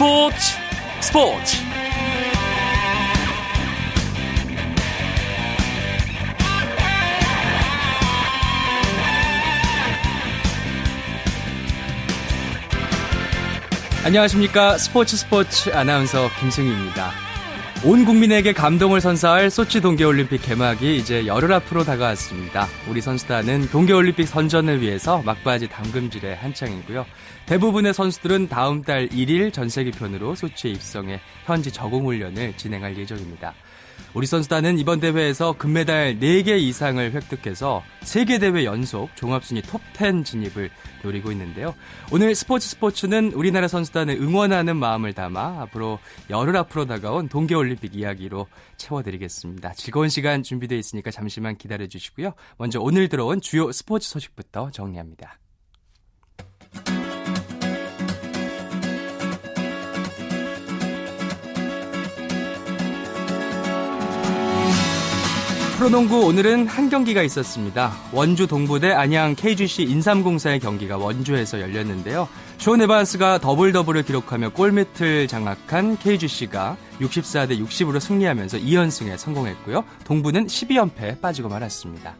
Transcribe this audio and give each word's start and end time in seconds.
스포츠 0.00 0.56
스포츠 1.02 1.56
안녕하십니까 14.06 14.78
스포츠 14.78 15.18
스포츠 15.18 15.68
아나운서 15.68 16.30
김승희입니다. 16.40 17.29
온 17.82 18.04
국민에게 18.04 18.52
감동을 18.52 19.00
선사할 19.00 19.48
소치 19.48 19.80
동계올림픽 19.80 20.42
개막이 20.42 20.98
이제 20.98 21.26
열흘 21.26 21.50
앞으로 21.54 21.82
다가왔습니다. 21.82 22.68
우리 22.90 23.00
선수단은 23.00 23.70
동계올림픽 23.70 24.28
선전을 24.28 24.82
위해서 24.82 25.22
막바지 25.22 25.68
담금질에 25.68 26.34
한창이고요. 26.34 27.06
대부분의 27.46 27.94
선수들은 27.94 28.50
다음 28.50 28.82
달 28.82 29.08
1일 29.08 29.54
전세계편으로 29.54 30.34
소치에 30.34 30.72
입성해 30.72 31.20
현지 31.46 31.72
적응 31.72 32.04
훈련을 32.04 32.54
진행할 32.58 32.98
예정입니다. 32.98 33.54
우리 34.14 34.26
선수단은 34.26 34.78
이번 34.78 35.00
대회에서 35.00 35.52
금메달 35.52 36.18
4개 36.18 36.58
이상을 36.58 37.12
획득해서 37.12 37.82
세계 38.02 38.38
대회 38.38 38.64
연속 38.64 39.14
종합순위 39.14 39.62
톱10 39.62 40.24
진입을 40.24 40.70
노리고 41.02 41.30
있는데요. 41.32 41.74
오늘 42.12 42.34
스포츠 42.34 42.68
스포츠는 42.68 43.32
우리나라 43.32 43.68
선수단을 43.68 44.16
응원하는 44.16 44.76
마음을 44.76 45.12
담아 45.12 45.62
앞으로 45.62 45.98
열흘 46.28 46.56
앞으로 46.56 46.86
다가온 46.86 47.28
동계올림픽 47.28 47.94
이야기로 47.94 48.46
채워드리겠습니다. 48.76 49.74
즐거운 49.74 50.08
시간 50.08 50.42
준비되어 50.42 50.78
있으니까 50.78 51.10
잠시만 51.10 51.56
기다려 51.56 51.86
주시고요. 51.86 52.34
먼저 52.58 52.80
오늘 52.80 53.08
들어온 53.08 53.40
주요 53.40 53.70
스포츠 53.72 54.08
소식부터 54.08 54.70
정리합니다. 54.72 55.38
프로농구 65.80 66.26
오늘은 66.26 66.66
한 66.66 66.90
경기가 66.90 67.22
있었습니다. 67.22 67.90
원주 68.12 68.46
동부 68.46 68.77
대 68.77 68.92
안양 68.92 69.34
KGC 69.34 69.84
인삼공사의 69.84 70.60
경기가 70.60 70.98
원주에서 70.98 71.58
열렸는데요. 71.58 72.28
숀 72.58 72.76
에반스가 72.76 73.38
더블 73.38 73.72
더블을 73.72 74.02
기록하며 74.02 74.50
골밑을 74.50 75.26
장악한 75.26 75.96
KGC가 75.96 76.76
64대 77.00 77.58
60으로 77.58 77.98
승리하면서 77.98 78.58
2연승에 78.58 79.16
성공했고요. 79.16 79.84
동부는 80.04 80.48
12연패에 80.48 81.22
빠지고 81.22 81.48
말았습니다. 81.48 82.14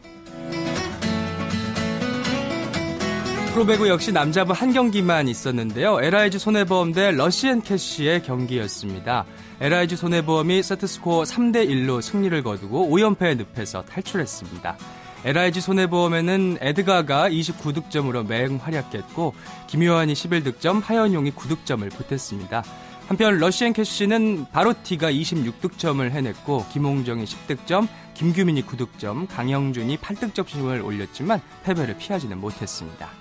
프로배구 3.53 3.89
역시 3.89 4.13
남자부 4.13 4.53
한 4.53 4.71
경기만 4.71 5.27
있었는데요. 5.27 5.99
LIG 6.01 6.39
손해보험 6.39 6.93
대 6.93 7.11
러시앤캐시의 7.11 8.23
경기였습니다. 8.23 9.25
LIG 9.59 9.97
손해보험이 9.97 10.63
세트스코어 10.63 11.23
3대1로 11.23 12.01
승리를 12.01 12.43
거두고 12.43 12.87
5연패에 12.87 13.45
늪에서 13.53 13.81
탈출했습니다. 13.81 14.77
LIG 15.25 15.59
손해보험에는 15.59 16.59
에드가가 16.61 17.29
29득점으로 17.29 18.25
맹 18.25 18.55
활약했고 18.55 19.33
김효환이 19.67 20.13
11득점, 20.13 20.81
하현용이 20.81 21.31
9득점을 21.31 21.91
보탰습니다. 21.91 22.63
한편 23.09 23.37
러시앤 23.37 23.73
캐시는 23.73 24.45
바로티가 24.53 25.11
26득점을 25.11 26.09
해냈고 26.09 26.65
김홍정이 26.71 27.25
10득점, 27.25 27.89
김규민이 28.13 28.65
9득점, 28.65 29.27
강영준이 29.29 29.97
8득점심을 29.97 30.85
올렸지만 30.85 31.41
패배를 31.63 31.97
피하지는 31.97 32.39
못했습니다. 32.39 33.20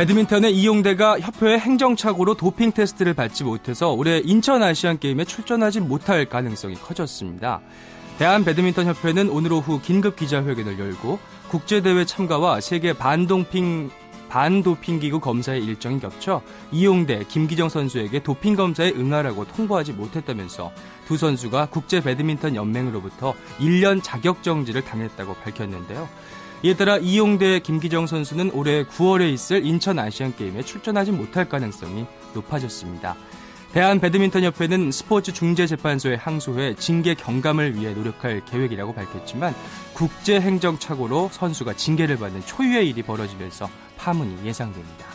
배드민턴의 0.00 0.56
이용대가 0.56 1.20
협회의 1.20 1.58
행정착오로 1.58 2.32
도핑 2.32 2.72
테스트를 2.72 3.12
받지 3.12 3.44
못해서 3.44 3.92
올해 3.92 4.22
인천 4.24 4.62
아시안 4.62 4.98
게임에 4.98 5.26
출전하지 5.26 5.80
못할 5.80 6.24
가능성이 6.24 6.74
커졌습니다. 6.76 7.60
대한 8.16 8.42
배드민턴 8.42 8.86
협회는 8.86 9.28
오늘 9.28 9.52
오후 9.52 9.78
긴급 9.78 10.16
기자회견을 10.16 10.78
열고 10.78 11.18
국제 11.50 11.82
대회 11.82 12.06
참가와 12.06 12.62
세계 12.62 12.94
반동핑 12.94 13.90
반도핑 14.30 15.00
기구 15.00 15.20
검사의 15.20 15.62
일정이 15.62 16.00
겹쳐 16.00 16.40
이용대 16.72 17.24
김기정 17.28 17.68
선수에게 17.68 18.22
도핑 18.22 18.56
검사에 18.56 18.92
응하라고 18.92 19.48
통보하지 19.48 19.92
못했다면서 19.92 20.72
두 21.06 21.18
선수가 21.18 21.66
국제 21.66 22.00
배드민턴 22.00 22.56
연맹으로부터 22.56 23.34
1년 23.58 24.00
자격 24.02 24.42
정지를 24.42 24.82
당했다고 24.82 25.34
밝혔는데요. 25.34 26.08
이에 26.62 26.74
따라 26.74 26.98
이용대 26.98 27.60
김기정 27.60 28.06
선수는 28.06 28.50
올해 28.52 28.84
9월에 28.84 29.32
있을 29.32 29.64
인천 29.64 29.98
아시안게임에 29.98 30.62
출전하지 30.62 31.12
못할 31.12 31.48
가능성이 31.48 32.04
높아졌습니다. 32.34 33.16
대한배드민턴협회는 33.72 34.92
스포츠 34.92 35.32
중재재판소에 35.32 36.16
항소해 36.16 36.74
징계 36.74 37.14
경감을 37.14 37.76
위해 37.76 37.94
노력할 37.94 38.44
계획이라고 38.44 38.92
밝혔지만 38.92 39.54
국제행정착오로 39.94 41.30
선수가 41.32 41.74
징계를 41.74 42.18
받는 42.18 42.44
초유의 42.44 42.90
일이 42.90 43.02
벌어지면서 43.02 43.70
파문이 43.96 44.44
예상됩니다. 44.44 45.06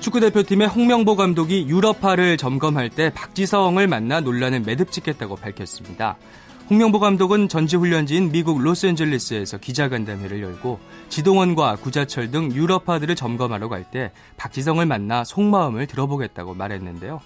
축구대표팀의 0.00 0.68
홍명보 0.68 1.14
감독이 1.14 1.66
유럽파를 1.68 2.36
점검할 2.36 2.90
때 2.90 3.10
박지성을 3.14 3.86
만나 3.86 4.20
논란을 4.20 4.60
매듭짓겠다고 4.60 5.36
밝혔습니다. 5.36 6.16
홍명보 6.70 7.00
감독은 7.00 7.48
전지훈련지인 7.48 8.30
미국 8.30 8.60
로스앤젤레스에서 8.60 9.58
기자간담회를 9.58 10.40
열고 10.40 10.78
지동원과 11.08 11.74
구자철 11.76 12.30
등 12.30 12.52
유럽파들을 12.52 13.16
점검하러 13.16 13.68
갈 13.68 13.84
때 13.90 14.12
박지성을 14.36 14.84
만나 14.86 15.24
속마음을 15.24 15.88
들어보겠다고 15.88 16.54
말했는데요. 16.54 17.20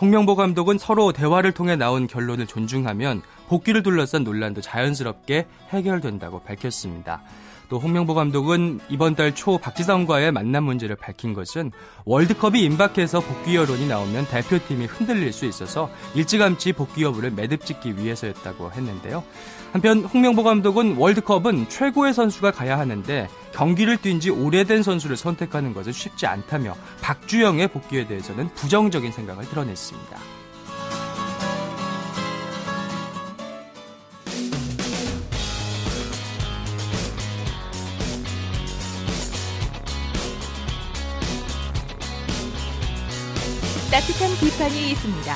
홍명보 0.00 0.36
감독은 0.36 0.78
서로 0.78 1.12
대화를 1.12 1.50
통해 1.50 1.74
나온 1.74 2.06
결론을 2.06 2.46
존중하면 2.46 3.22
복귀를 3.48 3.82
둘러싼 3.82 4.22
논란도 4.22 4.60
자연스럽게 4.60 5.46
해결된다고 5.70 6.40
밝혔습니다. 6.42 7.22
또 7.68 7.78
홍명보 7.78 8.14
감독은 8.14 8.80
이번 8.88 9.14
달 9.14 9.34
초 9.34 9.58
박지성과의 9.58 10.32
만남 10.32 10.64
문제를 10.64 10.96
밝힌 10.96 11.34
것은 11.34 11.72
월드컵이 12.04 12.62
임박해서 12.62 13.20
복귀 13.20 13.56
여론이 13.56 13.88
나오면 13.88 14.26
대표팀이 14.28 14.86
흔들릴 14.86 15.32
수 15.32 15.44
있어서 15.46 15.90
일찌감치 16.14 16.74
복귀 16.74 17.02
여부를 17.02 17.30
매듭짓기 17.32 17.96
위해서였다고 17.98 18.70
했는데요. 18.70 19.24
한편 19.72 20.04
홍명보 20.04 20.44
감독은 20.44 20.96
월드컵은 20.96 21.68
최고의 21.68 22.14
선수가 22.14 22.52
가야 22.52 22.78
하는데 22.78 23.28
경기를 23.52 23.96
뛴 23.96 24.20
지 24.20 24.30
오래된 24.30 24.84
선수를 24.84 25.16
선택하는 25.16 25.74
것은 25.74 25.90
쉽지 25.92 26.26
않다며 26.26 26.76
박주영의 27.02 27.68
복귀에 27.68 28.06
대해서는 28.06 28.48
부정적인 28.54 29.10
생각을 29.10 29.48
드러냈습니다. 29.48 30.33
따뜻한 44.04 44.28
비판이 44.38 44.90
있습니다. 44.90 45.34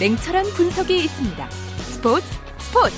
냉철한 0.00 0.46
분석이 0.56 1.04
있습니다. 1.04 1.50
스포츠 1.50 2.26
스포츠 2.58 2.96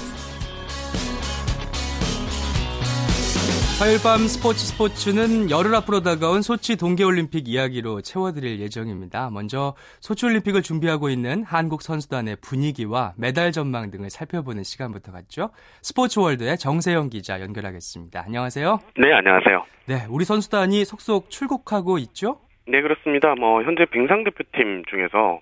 화요일 3.78 4.02
밤 4.02 4.26
스포츠 4.26 4.64
스포츠는 4.64 5.50
열흘 5.50 5.74
앞으로 5.74 6.00
다가온 6.00 6.40
소치 6.40 6.76
동계올림픽 6.76 7.48
이야기로 7.48 8.00
채워드릴 8.00 8.60
예정입니다. 8.60 9.28
먼저 9.28 9.74
소치올림픽을 10.00 10.62
준비하고 10.62 11.10
있는 11.10 11.44
한국 11.44 11.82
선수단의 11.82 12.36
분위기와 12.36 13.12
메달 13.16 13.52
전망 13.52 13.90
등을 13.90 14.08
살펴보는 14.08 14.64
시간부터 14.64 15.12
갖죠. 15.12 15.50
스포츠월드의 15.82 16.56
정세영 16.56 17.10
기자 17.10 17.42
연결하겠습니다. 17.42 18.22
안녕하세요. 18.24 18.80
네, 18.96 19.12
안녕하세요. 19.12 19.64
네, 19.84 20.06
우리 20.08 20.24
선수단이 20.24 20.86
속속 20.86 21.28
출국하고 21.28 21.98
있죠? 21.98 22.40
네, 22.66 22.80
그렇습니다. 22.82 23.34
뭐 23.34 23.62
현재 23.62 23.84
빙상 23.86 24.24
대표팀 24.24 24.84
중에서 24.86 25.40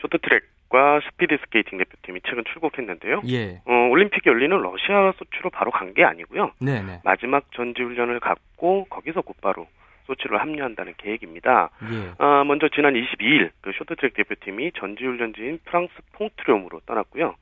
쇼트트랙과 0.00 1.00
스피드 1.08 1.38
스케이팅 1.44 1.78
대표팀이 1.78 2.20
최근 2.28 2.44
출국했는데요. 2.52 3.22
예. 3.28 3.60
어, 3.64 3.88
올림픽이 3.90 4.28
열리는 4.28 4.56
러시아 4.56 5.12
소치로 5.16 5.50
바로 5.50 5.70
간 5.70 5.92
게 5.94 6.04
아니고요. 6.04 6.52
네, 6.60 6.82
네. 6.82 7.00
마지막 7.04 7.50
전지 7.52 7.82
훈련을 7.82 8.20
갖고 8.20 8.84
거기서 8.90 9.22
곧바로 9.22 9.66
소치로 10.06 10.38
합류한다는 10.38 10.94
계획입니다. 10.98 11.70
예. 11.92 12.12
아, 12.18 12.44
먼저 12.44 12.68
지난 12.68 12.94
22일 12.94 13.50
그 13.60 13.72
쇼트트랙 13.72 14.14
대표팀이 14.14 14.72
전지 14.78 15.04
훈련지인 15.04 15.60
프랑스 15.64 15.92
퐁트로뮤로 16.12 16.80
떠났고요. 16.86 17.34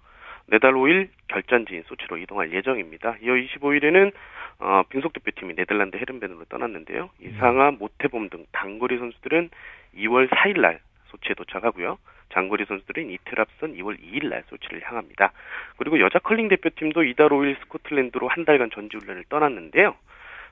내달 0.48 0.72
5일 0.75 1.08
결전지인 1.28 1.84
소치로 1.87 2.19
이동할 2.19 2.52
예정입니다. 2.52 3.16
이어 3.22 3.34
25일에는 3.34 4.12
어, 4.58 4.82
빙속 4.88 5.12
대표팀이 5.12 5.54
네덜란드 5.54 5.96
헤렌벤으로 5.96 6.44
떠났는데요. 6.48 7.10
이상화, 7.20 7.72
모태범 7.72 8.31
등 8.31 8.46
단거리 8.52 8.96
선수들은 8.98 9.50
2월 9.96 10.28
4일 10.28 10.60
날 10.60 10.81
소치에 11.08 11.34
도착하고요. 11.34 11.98
장거리 12.32 12.64
선수들은 12.64 13.10
이틀 13.10 13.40
앞선 13.40 13.75
2월 13.75 13.98
2일 14.00 14.28
날 14.28 14.44
소치를 14.48 14.82
향합니다. 14.82 15.32
그리고 15.76 16.00
여자 16.00 16.19
컬링 16.19 16.49
대표팀도 16.49 17.04
이달 17.04 17.28
5일 17.28 17.58
스코틀랜드로 17.60 18.28
한 18.28 18.44
달간 18.44 18.70
전지훈련을 18.70 19.25
떠났는데요. 19.28 19.94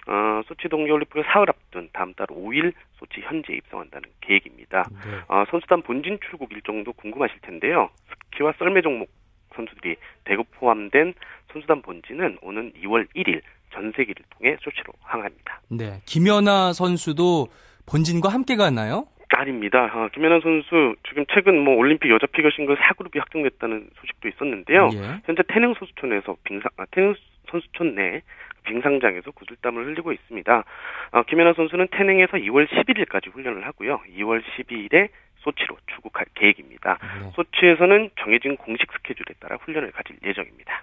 어, 0.06 0.42
소치 0.46 0.68
동계올림픽을 0.68 1.24
사흘 1.24 1.48
앞둔 1.48 1.88
다음 1.92 2.12
달 2.14 2.26
5일 2.26 2.74
소치 2.96 3.22
현지에 3.22 3.56
입성한다는 3.56 4.08
계획입니다. 4.20 4.84
네. 4.90 5.18
어, 5.28 5.44
선수단 5.50 5.82
본진 5.82 6.18
출국 6.28 6.52
일정도 6.52 6.92
궁금하실 6.92 7.40
텐데요. 7.40 7.88
스키와 8.30 8.52
썰매 8.58 8.82
종목 8.82 9.08
선수들이 9.54 9.96
대거 10.24 10.44
포함된 10.52 11.14
선수단 11.52 11.82
본진은 11.82 12.38
오는 12.42 12.72
2월 12.82 13.06
1일 13.14 13.40
전세기를 13.72 14.24
통해 14.30 14.56
소치로 14.60 14.92
항합니다. 15.02 15.60
네, 15.70 16.00
김연아 16.06 16.72
선수도 16.72 17.48
본진과 17.86 18.28
함께 18.28 18.56
가나요? 18.56 19.06
아닙니다. 19.36 19.90
어, 19.92 20.08
김연아 20.14 20.40
선수 20.40 20.94
지금 21.08 21.24
최근 21.32 21.58
뭐 21.58 21.74
올림픽 21.74 22.10
여자 22.10 22.26
피겨 22.26 22.50
싱글 22.50 22.76
4그룹이 22.76 23.18
확정됐다는 23.18 23.90
소식도 23.96 24.28
있었는데요. 24.28 24.90
예. 24.94 25.20
현재 25.24 25.42
태릉 25.48 25.74
선수촌에서 25.74 26.36
빙상 26.44 26.70
아, 26.76 26.84
태릉 26.92 27.14
선수촌 27.50 27.96
내 27.96 28.22
빙상장에서 28.64 29.30
구슬땀을 29.32 29.86
흘리고 29.86 30.12
있습니다. 30.12 30.64
어, 31.12 31.22
김연아 31.24 31.54
선수는 31.54 31.88
태릉에서 31.90 32.36
2월 32.38 32.68
11일까지 32.68 33.32
훈련을 33.32 33.66
하고요. 33.66 34.00
2월 34.18 34.42
12일에 34.42 35.08
소치로 35.44 35.76
출국할 35.86 36.26
계획입니다. 36.34 36.98
네. 37.22 37.30
소치에서는 37.34 38.10
정해진 38.18 38.56
공식 38.56 38.90
스케줄에 38.92 39.34
따라 39.38 39.56
훈련을 39.62 39.92
가질 39.92 40.16
예정입니다. 40.24 40.82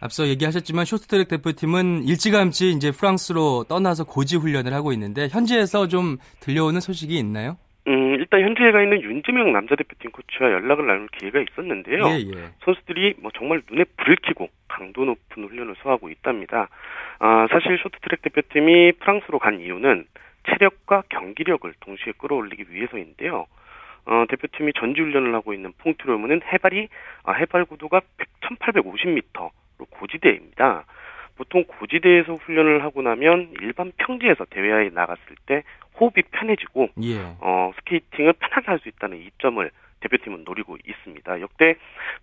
앞서 0.00 0.26
얘기하셨지만 0.28 0.84
쇼트트랙 0.84 1.28
대표팀은 1.28 2.04
일찌감치 2.04 2.70
이제 2.70 2.92
프랑스로 2.92 3.64
떠나서 3.68 4.04
고지 4.04 4.36
훈련을 4.36 4.72
하고 4.72 4.92
있는데 4.92 5.28
현지에서 5.28 5.88
좀 5.88 6.18
들려오는 6.40 6.80
소식이 6.80 7.18
있나요? 7.18 7.56
음, 7.88 8.14
일단 8.14 8.42
현지에 8.42 8.70
가 8.70 8.82
있는 8.82 9.00
윤지명 9.00 9.52
남자 9.52 9.74
대표팀 9.74 10.10
코치와 10.10 10.52
연락을 10.52 10.86
나눌 10.86 11.08
기회가 11.08 11.40
있었는데요. 11.40 12.06
예, 12.08 12.18
예. 12.18 12.50
선수들이 12.64 13.14
뭐 13.18 13.30
정말 13.36 13.62
눈에 13.70 13.84
불을 13.96 14.16
켜고 14.22 14.48
강도 14.68 15.04
높은 15.04 15.44
훈련을 15.44 15.74
소화하고 15.82 16.10
있답니다. 16.10 16.68
아, 17.18 17.46
사실 17.50 17.78
쇼트트랙 17.82 18.22
대표팀이 18.22 18.92
프랑스로 19.00 19.38
간 19.38 19.60
이유는 19.60 20.04
체력과 20.48 21.04
경기력을 21.08 21.72
동시에 21.80 22.12
끌어올리기 22.18 22.66
위해서인데요. 22.70 23.46
어, 24.08 24.24
대표팀이 24.28 24.72
전지훈련을 24.72 25.34
하고 25.34 25.52
있는 25.52 25.72
퐁트로무는 25.78 26.40
해발이 26.42 26.88
아, 27.24 27.32
해발 27.32 27.66
구도가 27.66 28.00
1,850m로 28.40 29.50
고지대입니다. 29.90 30.84
보통 31.36 31.64
고지대에서 31.64 32.34
훈련을 32.34 32.82
하고 32.82 33.02
나면 33.02 33.52
일반 33.60 33.92
평지에서 33.98 34.46
대회에 34.46 34.90
나갔을 34.90 35.36
때 35.46 35.62
호흡이 36.00 36.22
편해지고 36.30 36.88
예. 37.02 37.20
어, 37.40 37.70
스케이팅을 37.76 38.32
편하게 38.32 38.66
할 38.66 38.78
수 38.78 38.88
있다는 38.88 39.18
이점을 39.18 39.70
대표팀은 40.00 40.44
노리고 40.44 40.78
있습니다. 40.86 41.40
역대 41.40 41.74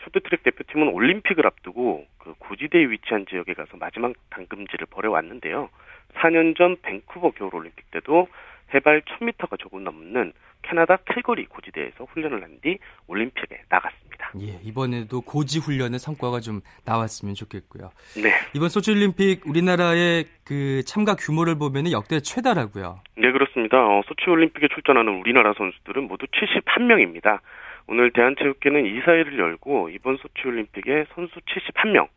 쇼트트랙 0.03 0.43
대표팀은 0.43 0.87
올림픽을 0.87 1.45
앞두고 1.45 2.05
그 2.17 2.33
고지대에 2.39 2.85
위치한 2.85 3.25
지역에 3.25 3.53
가서 3.53 3.77
마지막 3.77 4.13
당금질을 4.31 4.87
벌여왔는데요. 4.89 5.69
4년 6.15 6.57
전 6.57 6.77
밴쿠버 6.81 7.31
겨울올림픽 7.31 7.91
때도 7.91 8.27
해발 8.73 9.01
1000m가 9.01 9.59
조금 9.59 9.83
넘는 9.83 10.33
캐나다 10.63 10.97
캘거리 11.05 11.45
고지대에서 11.45 12.05
훈련을 12.05 12.41
한 12.41 12.55
뒤 12.61 12.77
올림픽에 13.07 13.61
나갔습니다. 13.69 14.31
예, 14.39 14.59
이번에도 14.63 15.21
고지 15.21 15.59
훈련의 15.59 15.99
성과가 15.99 16.39
좀 16.39 16.61
나왔으면 16.85 17.35
좋겠고요. 17.35 17.91
네. 18.23 18.31
이번 18.55 18.69
소치 18.69 18.91
올림픽 18.91 19.45
우리나라의 19.45 20.25
그 20.45 20.81
참가 20.85 21.15
규모를 21.15 21.55
보면 21.55 21.91
역대 21.91 22.19
최다라고요. 22.21 23.01
네, 23.17 23.31
그렇습니다. 23.31 23.77
어, 23.77 24.01
소치 24.07 24.29
올림픽에 24.29 24.67
출전하는 24.73 25.13
우리나라 25.19 25.53
선수들은 25.57 26.07
모두 26.07 26.25
71명입니다. 26.27 27.39
오늘 27.87 28.11
대한체육회는 28.11 28.85
이사회를 28.85 29.37
열고 29.37 29.89
이번 29.89 30.17
소치 30.17 30.47
올림픽에 30.47 31.05
선수 31.13 31.35
71명, 31.41 32.07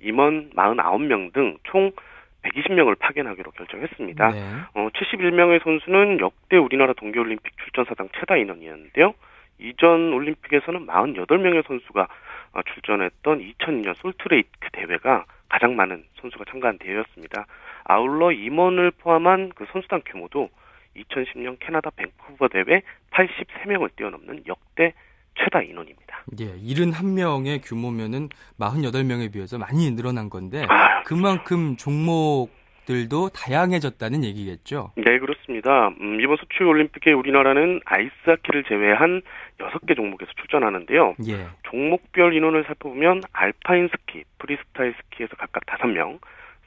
임원 0.00 0.50
49명 0.54 1.32
등 1.34 1.58
총 1.64 1.92
120명을 2.42 2.98
파견하기로 2.98 3.50
결정했습니다. 3.52 4.30
네. 4.30 4.40
어, 4.74 4.88
71명의 4.90 5.62
선수는 5.62 6.20
역대 6.20 6.56
우리나라 6.56 6.92
동계올림픽 6.92 7.58
출전 7.58 7.84
사상 7.84 8.08
최다 8.18 8.36
인원이었는데요. 8.36 9.14
이전 9.58 10.12
올림픽에서는 10.12 10.86
48명의 10.86 11.66
선수가 11.66 12.08
어, 12.52 12.60
출전했던 12.62 13.40
2002년 13.40 13.94
솔트레이크 13.96 14.70
대회가 14.72 15.24
가장 15.48 15.76
많은 15.76 16.04
선수가 16.20 16.44
참가한 16.48 16.78
대회였습니다. 16.78 17.46
아울러 17.84 18.32
임원을 18.32 18.92
포함한 18.92 19.50
그 19.54 19.66
선수단 19.72 20.02
규모도 20.04 20.50
2010년 20.96 21.56
캐나다 21.58 21.90
밴쿠버 21.90 22.48
대회 22.48 22.82
83명을 23.10 23.90
뛰어넘는 23.96 24.44
역대 24.46 24.92
최다 25.38 25.62
인원입니다. 25.62 26.24
예, 26.40 26.46
71명의 26.46 27.60
규모면은 27.62 28.28
48명에 28.58 29.32
비해서 29.32 29.58
많이 29.58 29.90
늘어난 29.92 30.28
건데 30.28 30.64
아, 30.68 31.02
그만큼 31.04 31.76
종목들도 31.76 33.30
다양해졌다는 33.30 34.24
얘기겠죠? 34.24 34.92
네, 34.96 35.18
그렇습니다. 35.18 35.88
음, 36.00 36.20
이번 36.20 36.36
소치 36.36 36.62
올림픽에 36.62 37.12
우리나라는 37.12 37.80
아이스하키를 37.84 38.64
제외한 38.64 39.22
6개 39.58 39.96
종목에서 39.96 40.30
출전하는데요. 40.38 41.14
예. 41.28 41.46
종목별 41.64 42.34
인원을 42.34 42.64
살펴보면 42.64 43.22
알파인 43.32 43.88
스키, 43.88 44.24
프리스타일 44.38 44.94
스키에서 45.00 45.36
각각 45.36 45.64
5명, 45.66 46.18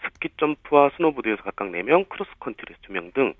스키 0.03 0.29
점프와 0.37 0.91
스노보드에서 0.97 1.43
각각 1.43 1.69
4명, 1.71 2.09
크로스컨트리에서 2.09 2.81
2명 2.89 3.13
등 3.13 3.33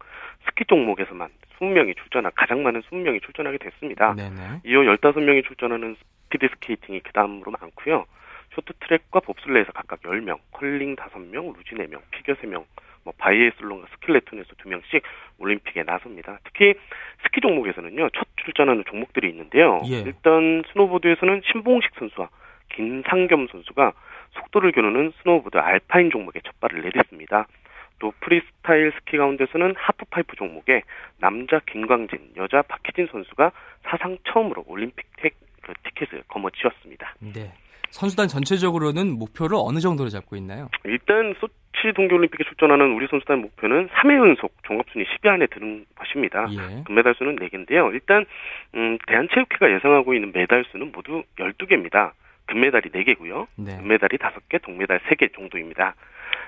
스키 0.46 0.66
종목에서만 0.66 1.30
20명이 1.62 1.96
출전한 1.96 2.32
가장 2.36 2.64
많은 2.64 2.82
20명이 2.82 3.22
출전하게 3.24 3.60
됐습니다. 3.60 4.14
네네. 4.16 4.62
이어 4.66 4.80
15명이 4.82 5.46
출전하는 5.46 5.96
스피드 6.26 6.48
스케이팅이 6.56 7.02
그 7.02 7.14
다음으로 7.14 7.52
많고요. 7.52 8.06
쇼트트랙과 8.56 9.22
봅슬레이에서 9.22 9.72
각각 9.72 10.02
10명, 10.02 10.40
컬링 10.52 10.96
5명, 10.96 11.56
루지 11.56 11.76
4명, 11.76 12.02
피겨 12.12 12.34
3명, 12.34 12.66
뭐 13.04 13.14
바이애슬론과 13.18 13.88
스켈레톤에서 13.94 14.50
2명씩 14.56 15.02
올림픽에 15.38 15.84
나섭니다. 15.84 16.40
특히 16.44 16.74
스키 17.24 17.40
종목에서는요. 17.42 18.10
첫 18.10 18.28
출전하는 18.44 18.84
종목들이 18.88 19.30
있는데요. 19.30 19.82
예. 19.86 20.02
일단 20.02 20.64
스노보드에서는 20.72 21.42
신봉식 21.52 21.92
선수와 21.98 22.30
김상겸 22.74 23.48
선수가 23.48 23.94
속도를 24.32 24.72
겨루는 24.72 25.14
스노보드 25.22 25.58
알파인 25.58 26.10
종목에 26.10 26.42
첫 26.44 26.60
발을 26.60 26.82
내딛습니다. 26.82 27.48
또 28.02 28.12
프리스타일 28.20 28.92
스키 28.98 29.16
가운데서는 29.18 29.76
하프파이프 29.78 30.36
종목에 30.36 30.82
남자 31.20 31.60
김광진, 31.72 32.34
여자 32.36 32.64
박희진 32.64 33.08
선수가 33.12 33.52
사상 33.84 34.18
처음으로 34.28 34.66
올림픽 34.68 35.06
택, 35.18 35.36
그 35.62 35.72
티켓을 35.84 36.24
거머쥐었습니다. 36.28 37.16
네. 37.20 37.54
선수단 37.92 38.28
전체적으로는 38.28 39.20
목표를 39.20 39.58
어느 39.60 39.80
정도로 39.80 40.10
잡고 40.10 40.36
있나요? 40.38 40.70
일단 40.86 41.36
소치 41.40 41.94
동계올림픽에 41.94 42.44
출전하는 42.46 42.94
우리 42.94 43.06
선수단 43.08 43.40
목표는 43.40 43.90
3회 43.90 44.18
연속 44.18 44.52
종합순위 44.64 45.06
10위 45.06 45.28
안에 45.28 45.46
드는 45.48 45.86
것입니다. 45.94 46.48
예. 46.50 46.84
금메달 46.86 47.14
수는 47.16 47.36
4개인데요. 47.36 47.94
일단 47.94 48.26
음, 48.74 48.98
대한체육회가 49.06 49.72
예상하고 49.76 50.16
있는 50.16 50.32
메달 50.34 50.66
수는 50.72 50.92
모두 50.92 51.24
12개입니다. 51.38 52.14
금메달이 52.48 52.90
4개고요. 52.90 53.46
네. 53.58 53.78
금메달이 53.78 54.18
5개, 54.18 54.62
동메달 54.64 55.00
3개 55.02 55.34
정도입니다. 55.36 55.96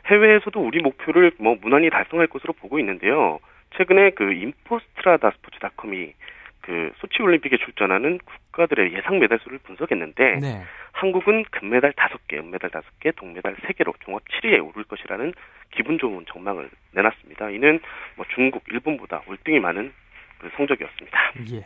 해외에서도 0.05 0.59
우리 0.59 0.81
목표를 0.81 1.31
뭐 1.39 1.55
무난히 1.61 1.89
달성할 1.89 2.27
것으로 2.27 2.53
보고 2.53 2.79
있는데요. 2.79 3.39
최근에 3.77 4.11
그 4.11 4.33
인포스트라다 4.33 5.31
스포츠닷컴이 5.31 6.13
그 6.61 6.91
소치 6.97 7.21
올림픽에 7.21 7.57
출전하는 7.57 8.19
국가들의 8.19 8.93
예상 8.93 9.19
메달 9.19 9.39
수를 9.43 9.59
분석했는데 9.59 10.39
네. 10.39 10.63
한국은 10.93 11.43
금메달 11.51 11.91
5개, 11.93 12.37
은메달 12.37 12.69
5개, 12.69 13.15
동메달 13.15 13.55
3개로 13.55 13.93
종합 14.05 14.23
7위에 14.29 14.65
오를 14.65 14.83
것이라는 14.85 15.33
기분 15.71 15.97
좋은 15.97 16.23
전망을 16.31 16.69
내놨습니다. 16.91 17.49
이는 17.49 17.79
뭐 18.15 18.25
중국, 18.33 18.63
일본보다 18.71 19.23
월등히 19.27 19.59
많은 19.59 19.91
그 20.37 20.49
성적이었습니다. 20.55 21.19
예. 21.53 21.65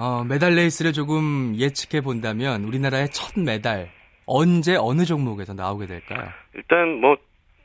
어, 0.00 0.22
메달 0.24 0.54
레이스를 0.54 0.92
조금 0.92 1.54
예측해 1.56 2.02
본다면 2.02 2.62
우리나라의 2.64 3.08
첫 3.08 3.40
메달 3.40 3.88
언제 4.28 4.76
어느 4.76 5.04
종목에서 5.06 5.54
나오게 5.54 5.86
될까요? 5.86 6.28
일단 6.54 7.00
뭐 7.00 7.16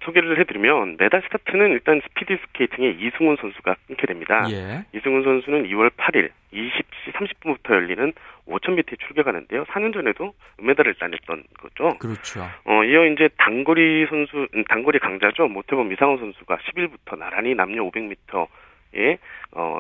소개를 0.06 0.40
해드리면 0.40 0.98
메달 0.98 1.22
스타트는 1.24 1.72
일단 1.72 2.02
스피드 2.04 2.38
스케이팅의 2.38 2.98
이승훈 3.00 3.38
선수가 3.40 3.76
끊게 3.88 4.08
됩니다. 4.08 4.48
예. 4.50 4.86
이승훈 4.98 5.24
선수는 5.24 5.66
2월 5.66 5.90
8일 5.92 6.30
20시 6.54 7.14
30분부터 7.14 7.74
열리는 7.74 8.14
5000m에 8.48 9.00
출격하는데요. 9.00 9.66
4년 9.66 9.94
전에도 9.94 10.34
은메달을 10.60 10.96
따냈던 10.96 11.44
거죠. 11.60 11.98
그렇죠. 12.00 12.44
어, 12.66 12.84
이어 12.84 13.06
이제 13.08 13.30
단거리 13.38 14.06
선수, 14.08 14.48
음, 14.56 14.64
단거리 14.66 15.00
강자죠. 15.00 15.48
모태범 15.48 15.92
이상화 15.94 16.18
선수가 16.20 16.58
10일부터 16.58 17.18
나란히 17.18 17.56
남녀 17.56 17.84
500m에 17.84 19.18
어, 19.52 19.80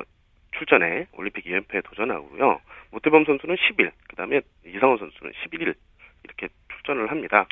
출전해 0.58 1.08
올림픽 1.13 1.46
2연패에 1.46 1.84
도전하고요. 1.84 2.60
모태범 2.92 3.25
선수는 3.25 3.56
10일, 3.56 3.92
그 4.08 4.16
다음에 4.16 4.42
이상원 4.66 4.98
선수는 5.00 5.34
11일 5.34 5.74
이렇게 6.24 6.48
출전을 6.74 7.12
합니다. 7.12 7.46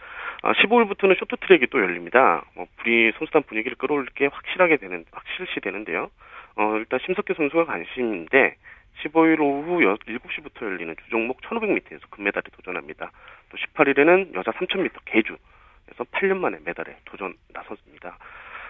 아, 0.43 0.53
15일부터는 0.53 1.17
쇼트트랙이 1.19 1.67
또 1.67 1.79
열립니다. 1.79 2.43
뭐 2.55 2.65
우리 2.81 3.11
선수단 3.17 3.43
분위기를 3.43 3.77
끌어올릴 3.77 4.07
게 4.15 4.27
확실하게 4.27 4.77
되는 4.77 5.05
확실시 5.11 5.59
되는데요. 5.59 6.09
어, 6.55 6.75
일단 6.77 6.99
심석규 7.05 7.33
선수가 7.33 7.65
관심인데 7.65 8.55
15일 9.03 9.39
오후 9.39 9.79
7시부터 9.79 10.63
열리는 10.63 10.93
주종목 11.05 11.41
1500m에서 11.41 12.01
금메달에 12.09 12.43
도전합니다. 12.51 13.11
또 13.49 13.57
18일에는 13.57 14.33
여자 14.35 14.51
3000m 14.51 14.91
개주에서 15.05 16.03
8년 16.11 16.37
만에 16.37 16.57
메달에 16.65 16.97
도전 17.05 17.33
나섰습니다. 17.53 18.17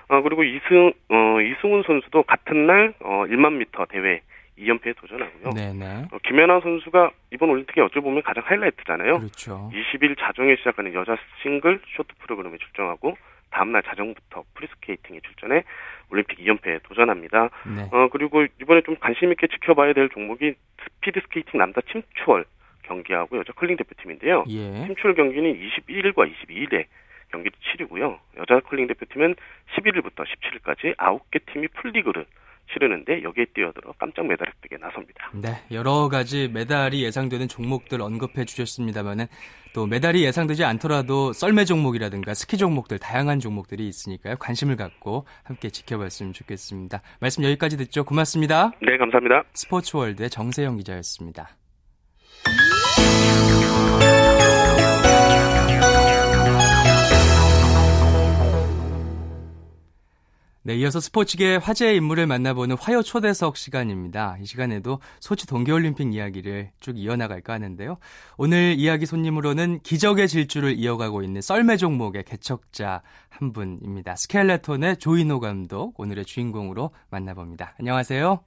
어, 0.10 0.22
그리고 0.22 0.43
이승, 0.43 0.91
어, 1.10 1.41
이승훈 1.41 1.84
선수도 1.84 2.24
같은 2.24 2.67
날, 2.67 2.93
어, 3.00 3.24
1만 3.27 3.53
미터 3.53 3.86
대회 3.86 4.22
2연패에 4.62 4.96
도전하고요. 4.98 5.53
네네. 5.53 6.06
어, 6.12 6.18
김연아 6.24 6.62
선수가 6.62 7.12
이번 7.32 7.50
올림픽에 7.50 7.82
어찌 7.82 8.00
보면 8.00 8.24
가장 8.24 8.44
하이라이트잖아요. 8.46 9.20
그렇죠. 9.20 9.72
20일 9.74 10.18
자정에 10.20 10.56
시작하는 10.58 10.94
여자 10.94 11.18
싱글 11.41 11.80
쇼트 11.96 12.13
프로그램에 12.20 12.58
출정하고 12.58 13.18
다음날 13.51 13.84
자정부터 13.84 14.44
프리스케이팅에 14.53 15.20
출전해 15.22 15.63
올림픽 16.10 16.39
2연패에 16.39 16.84
도전합니다. 16.84 17.50
네. 17.75 17.88
어 17.91 18.08
그리고 18.12 18.46
이번에 18.62 18.82
좀 18.82 18.96
관심 19.00 19.32
있게 19.32 19.48
지켜봐야 19.48 19.94
될 19.94 20.10
종목이 20.10 20.56
스피드 20.84 21.20
스케이팅 21.22 21.60
남자 21.60 21.82
팀추월 21.82 22.46
경기하고 22.84 23.38
여자 23.38 23.53
컬링 23.53 23.77
대표팀인데요. 23.77 24.46
예. 24.50 24.86
팀추월 24.88 25.15
경기는 25.15 25.53
21일과 25.53 26.30
22일에 26.32 26.86
경기를 27.32 27.58
치르고요. 27.62 28.20
여자 28.38 28.60
컬링 28.62 28.88
대표팀은 28.88 29.36
11일부터 29.75 30.25
17일까지 30.25 30.96
9개 30.98 31.46
팀이 31.51 31.68
풀리그를 31.70 32.25
치르는데 32.74 33.24
여기에 33.24 33.46
뛰어들어 33.53 33.94
깜짝 34.00 34.25
메달 34.27 34.48
획득에 34.48 34.77
나섭니다. 34.77 35.32
네, 35.34 35.62
여러 35.72 36.10
가지 36.10 36.48
메달이 36.48 37.03
예상되는 37.03 37.48
종목들 37.48 38.01
언급해 38.01 38.46
주셨습니다만은 38.46 39.27
또 39.74 39.86
메달이 39.86 40.24
예상되지 40.24 40.63
않더라도 40.65 41.34
썰매 41.34 41.65
종목이라든가 41.65 42.34
스키 42.34 42.58
종목들 42.58 43.00
다양한 43.00 43.39
종목들이 43.39 43.88
있으니까요. 43.88 44.36
관심을 44.38 44.75
갖고 44.75 45.25
함께 45.44 45.70
지켜봤으면 45.70 46.34
좋겠습니다. 46.34 47.01
말씀 47.20 47.44
여기까지 47.44 47.77
듣죠. 47.77 48.03
고맙습니다. 48.03 48.72
네, 48.82 48.98
감사합니다. 48.98 49.44
스포츠월드의 49.53 50.30
정세영 50.30 50.77
기자였습니다. 50.77 51.61
네, 60.63 60.75
이어서 60.75 61.00
스포츠계 61.00 61.56
화제의 61.56 61.98
인물을 61.98 62.27
만나보는 62.27 62.75
화요 62.80 63.01
초대석 63.01 63.58
시간입니다. 63.58 64.38
이 64.39 64.46
시간에도 64.46 65.00
소치 65.20 65.48
동계올림픽 65.48 66.13
이야기를 66.13 66.70
쭉 66.80 67.00
이어나갈까 67.00 67.53
하는데요. 67.53 67.98
오늘 68.38 68.75
이야기 68.77 69.08
손님으로는 69.08 69.80
기적의 69.80 70.27
질주를 70.27 70.77
이어가고 70.77 71.24
있는 71.24 71.41
썰매 71.41 71.77
종목의 71.77 72.25
개척자 72.25 73.01
한 73.30 73.53
분입니다. 73.53 74.15
스켈레톤의 74.15 74.98
조인호 74.98 75.39
감독, 75.39 76.00
오늘의 76.00 76.25
주인공으로 76.25 76.91
만나봅니다. 77.10 77.74
안녕하세요. 77.80 78.44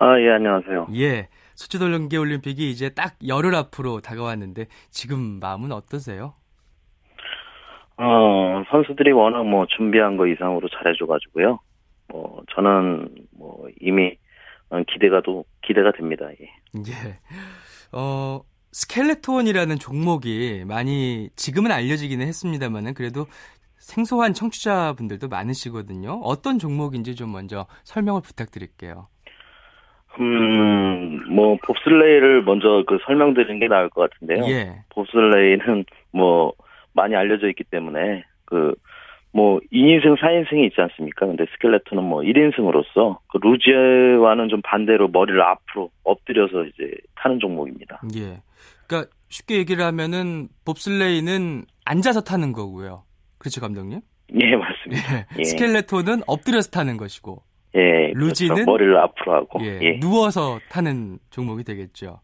아, 0.00 0.18
예, 0.18 0.28
안녕하세요. 0.32 0.88
예, 0.96 1.28
소치 1.54 1.78
동계올림픽이 1.78 2.68
이제 2.68 2.88
딱 2.88 3.14
열흘 3.28 3.54
앞으로 3.54 4.00
다가왔는데 4.00 4.66
지금 4.90 5.38
마음은 5.38 5.70
어떠세요? 5.70 6.34
어, 8.02 8.64
선수들이 8.70 9.12
워낙 9.12 9.44
뭐 9.44 9.66
준비한 9.66 10.16
거 10.16 10.26
이상으로 10.26 10.68
잘해줘가지고요. 10.68 11.60
뭐, 12.08 12.42
저는 12.54 13.08
뭐 13.38 13.68
이미 13.80 14.16
기대가 14.88 15.20
도, 15.20 15.44
기대가 15.62 15.92
됩니다. 15.92 16.26
예. 16.40 16.44
예. 16.88 17.18
어, 17.92 18.40
스켈레톤이라는 18.72 19.78
종목이 19.78 20.64
많이 20.66 21.28
지금은 21.36 21.70
알려지기는 21.70 22.26
했습니다만은 22.26 22.94
그래도 22.94 23.26
생소한 23.76 24.32
청취자분들도 24.32 25.28
많으시거든요. 25.28 26.20
어떤 26.24 26.58
종목인지 26.58 27.14
좀 27.14 27.32
먼저 27.32 27.66
설명을 27.84 28.22
부탁드릴게요. 28.22 29.08
음, 30.20 31.34
뭐, 31.34 31.56
봅슬레이를 31.64 32.42
먼저 32.44 32.84
그 32.86 32.98
설명드리는 33.06 33.60
게 33.60 33.68
나을 33.68 33.88
것 33.88 34.10
같은데요. 34.10 34.44
예. 34.52 34.84
봅슬레이는 34.90 35.84
뭐, 36.12 36.52
많이 36.94 37.14
알려져 37.14 37.48
있기 37.48 37.64
때문에 37.64 38.24
그 38.44 38.74
뭐 39.32 39.60
2인승, 39.72 40.18
4인승이 40.18 40.66
있지 40.66 40.80
않습니까? 40.80 41.26
근데 41.26 41.46
스켈레톤은 41.54 42.04
뭐 42.04 42.20
1인승으로서 42.20 43.18
그 43.28 43.38
루지와는 43.38 44.48
좀 44.50 44.60
반대로 44.62 45.08
머리를 45.08 45.40
앞으로 45.40 45.90
엎드려서 46.04 46.64
이제 46.66 46.92
타는 47.16 47.40
종목입니다. 47.40 48.02
예. 48.16 48.42
그러니까 48.86 49.10
쉽게 49.30 49.56
얘기를 49.56 49.84
하면은 49.86 50.48
봅슬레이는 50.66 51.64
앉아서 51.86 52.20
타는 52.20 52.52
거고요. 52.52 53.04
그렇죠, 53.38 53.62
감독님? 53.62 54.00
예, 54.38 54.56
맞습니다. 54.56 55.16
예. 55.16 55.26
예. 55.38 55.44
스켈레톤은 55.44 56.22
엎드려서 56.26 56.70
타는 56.70 56.98
것이고 56.98 57.42
예. 57.74 58.12
루지는 58.14 58.54
그렇죠. 58.54 58.70
머리를 58.70 58.98
앞으로 58.98 59.34
하고 59.34 59.64
예. 59.64 59.78
예. 59.80 59.98
누워서 59.98 60.58
타는 60.70 61.18
종목이 61.30 61.64
되겠죠. 61.64 62.20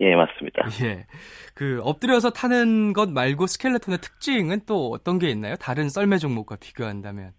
예, 0.00 0.14
맞습니다. 0.14 0.49
예. 0.84 1.06
그 1.54 1.80
엎드려서 1.82 2.30
타는 2.30 2.92
것 2.92 3.10
말고 3.10 3.46
스켈레톤의 3.46 3.98
특징은 4.00 4.60
또 4.66 4.90
어떤 4.92 5.18
게 5.18 5.28
있나요? 5.30 5.56
다른 5.56 5.88
썰매 5.88 6.18
종목과 6.18 6.56
비교한다면. 6.56 7.32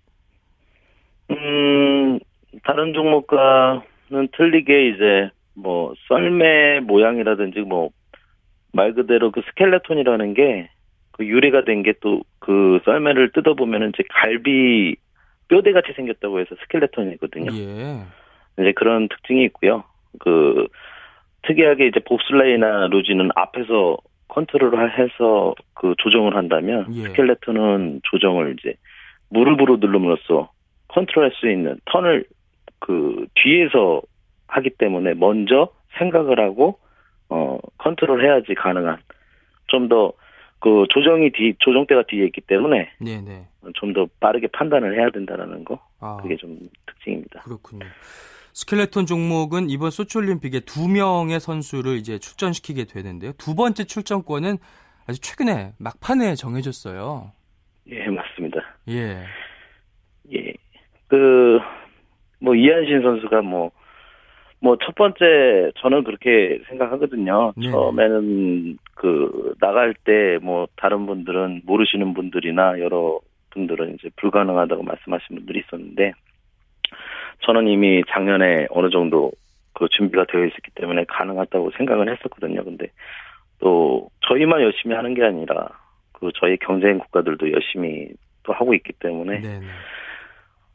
음, 1.31 2.19
다른 2.63 2.93
종목과는 2.93 4.27
틀리게 4.35 4.89
이제 4.89 5.29
뭐 5.53 5.93
썰매 6.07 6.81
모양이라든지 6.81 7.61
뭐 7.61 7.89
말 8.73 8.93
그대로 8.93 9.31
그 9.31 9.41
스켈레톤이라는 9.49 10.33
게 10.33 10.69
그 11.11 11.25
유래가 11.25 11.65
된 11.65 11.83
게 11.83 11.91
또 11.99 12.21
그 12.39 12.79
썰매를 12.85 13.31
뜯어보면은 13.33 13.89
이제 13.93 14.03
갈비 14.09 14.95
뼈대 15.49 15.73
같이 15.73 15.91
생겼다고 15.93 16.39
해서 16.39 16.55
스켈레톤이거든요. 16.63 17.51
예. 17.53 18.05
이제 18.59 18.71
그런 18.71 19.09
특징이 19.09 19.43
있고요. 19.45 19.83
그 20.19 20.67
특이하게 21.43 21.87
이제 21.87 21.99
봅슬레이나 21.99 22.87
루지는 22.87 23.29
앞에서 23.35 23.97
컨트롤을 24.27 24.97
해서 24.97 25.53
그 25.73 25.93
조정을 25.97 26.35
한다면 26.35 26.85
예. 26.93 27.03
스켈레톤은 27.03 28.01
조정을 28.03 28.55
이제 28.59 28.75
무릎으로 29.29 29.77
누름으로써 29.77 30.51
컨트롤할 30.89 31.31
수 31.35 31.49
있는 31.49 31.79
턴을 31.85 32.25
그 32.79 33.25
뒤에서 33.35 34.01
하기 34.47 34.71
때문에 34.71 35.13
먼저 35.15 35.69
생각을 35.97 36.39
하고 36.39 36.79
어 37.29 37.59
컨트롤 37.77 38.23
해야지 38.23 38.53
가능한 38.55 38.97
좀 39.67 39.87
더 39.87 40.13
그 40.61 40.85
조정이 40.89 41.31
뒤 41.31 41.55
조정대가 41.57 42.03
뒤에 42.03 42.25
있기 42.25 42.41
때문에 42.41 42.91
네, 43.01 43.21
네. 43.21 43.47
좀더 43.73 44.07
빠르게 44.19 44.47
판단을 44.47 44.97
해야 44.97 45.09
된다라는 45.09 45.65
거 45.65 45.79
아, 45.99 46.17
그게 46.21 46.35
좀 46.37 46.69
특징입니다. 46.85 47.41
그렇군요. 47.41 47.85
스켈레톤 48.53 49.05
종목은 49.05 49.69
이번 49.69 49.91
소치올림픽에 49.91 50.61
두 50.61 50.87
명의 50.87 51.39
선수를 51.39 51.97
이제 51.97 52.19
출전시키게 52.19 52.85
되는데요. 52.85 53.31
두 53.37 53.55
번째 53.55 53.83
출전권은 53.83 54.57
아주 55.07 55.19
최근에 55.21 55.73
막판에 55.79 56.35
정해졌어요. 56.35 57.31
예 57.87 58.05
맞습니다. 58.07 58.59
예. 58.89 59.23
예. 60.33 60.53
그, 61.07 61.59
뭐, 62.39 62.55
이한신 62.55 63.01
선수가 63.01 63.41
뭐, 63.41 63.71
뭐, 64.59 64.77
첫 64.83 64.95
번째, 64.95 65.71
저는 65.79 66.03
그렇게 66.03 66.61
생각하거든요. 66.69 67.53
네네. 67.57 67.71
처음에는 67.71 68.77
그, 68.95 69.53
나갈 69.59 69.93
때, 69.93 70.37
뭐, 70.41 70.67
다른 70.77 71.05
분들은, 71.05 71.63
모르시는 71.65 72.13
분들이나 72.13 72.79
여러 72.79 73.19
분들은 73.49 73.95
이제 73.95 74.09
불가능하다고 74.15 74.83
말씀하신 74.83 75.35
분들이 75.35 75.63
있었는데, 75.65 76.13
저는 77.39 77.67
이미 77.67 78.03
작년에 78.09 78.67
어느 78.69 78.89
정도 78.89 79.31
그 79.73 79.87
준비가 79.89 80.25
되어 80.25 80.45
있었기 80.45 80.71
때문에 80.75 81.05
가능하다고 81.07 81.71
생각을 81.77 82.11
했었거든요. 82.11 82.63
근데 82.63 82.87
또, 83.59 84.09
저희만 84.27 84.61
열심히 84.61 84.95
하는 84.95 85.13
게 85.13 85.23
아니라, 85.23 85.69
그, 86.11 86.31
저희 86.39 86.57
경쟁 86.57 86.97
국가들도 86.99 87.51
열심히 87.51 88.09
또 88.43 88.53
하고 88.53 88.73
있기 88.73 88.93
때문에, 88.93 89.39
네, 89.39 89.59
네. 89.59 89.65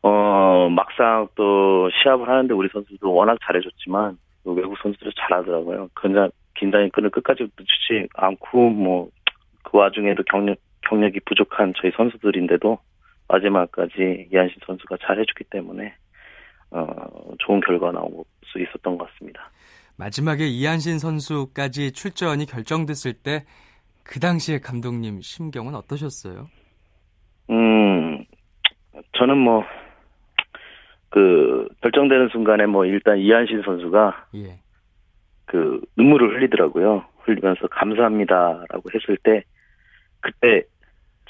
어, 0.03 0.69
막상 0.71 1.27
또 1.35 1.91
시합을 1.91 2.29
하는데 2.29 2.55
우리 2.55 2.69
선수도 2.69 3.13
워낙 3.13 3.39
잘해줬지만, 3.45 4.17
또 4.45 4.53
외국 4.53 4.79
선수들이 4.79 5.11
잘하더라고요. 5.17 5.89
그냥 5.95 6.31
긴장의 6.55 6.91
끈을 6.91 7.11
끝까지 7.11 7.49
늦추지 7.59 8.09
않고, 8.15 8.71
뭐, 8.71 9.11
그 9.65 9.77
와중에도 9.79 10.23
경력, 10.23 10.59
경력이 10.83 11.21
부족한 11.27 11.75
저희 11.77 11.91
선수들인데도 11.97 12.79
마지막까지 13.29 14.29
이한신 14.33 14.61
선수가 14.65 14.99
잘해줬기 15.03 15.45
때문에, 15.51 15.95
어, 16.81 17.35
좋은 17.39 17.61
결과 17.61 17.93
나올 17.93 18.11
수 18.45 18.61
있었던 18.61 18.99
것 18.99 19.09
같습니다. 19.11 19.51
마지막에 19.97 20.47
이한신 20.47 20.99
선수까지 20.99 21.93
출전이 21.93 22.47
결정됐을 22.47 23.15
때 23.15 23.45
그 24.07 24.21
당시에 24.21 24.59
감독님 24.61 25.21
심경은 25.21 25.75
어떠셨어요? 25.75 26.49
음, 27.51 28.25
저는 29.19 29.37
뭐, 29.37 29.65
그, 31.11 31.69
결정되는 31.83 32.29
순간에 32.31 32.67
뭐, 32.67 32.87
일단 32.87 33.19
이한신 33.19 33.63
선수가 33.63 34.29
예. 34.37 34.61
그 35.47 35.81
눈물을 35.97 36.37
흘리더라고요. 36.37 37.05
흘리면서 37.21 37.67
감사합니다라고 37.69 38.91
했을 38.95 39.17
때 39.23 39.43
그때 40.21 40.63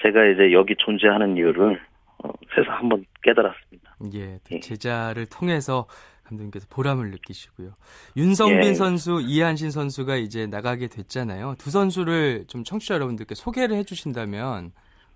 제가 0.03 0.27
이제 0.27 0.53
여기 0.53 0.75
존재하는 0.77 1.37
이유를 1.37 1.81
어, 2.25 2.31
새서 2.55 2.71
한번 2.71 3.05
깨달았습니다. 3.23 3.97
예. 4.15 4.39
예. 4.51 4.61
제자를 4.61 5.27
통해서 5.27 5.87
감독님께서 6.25 6.67
보람을 6.71 7.11
느끼시고요. 7.11 7.71
윤성빈 8.17 8.71
예. 8.71 8.75
선수, 8.75 9.21
이한신 9.23 9.71
선수가 9.71 10.17
이제 10.17 10.47
나가게 10.47 10.89
됐잖아요. 10.89 11.55
두 11.59 11.71
선수를 11.71 12.47
좀 12.49 12.65
청취자 12.65 12.95
여러분들께 12.95 13.35
소개를 13.35 13.77
해주신다면 13.77 14.73